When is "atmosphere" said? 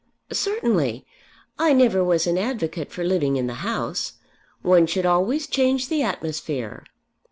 6.01-6.85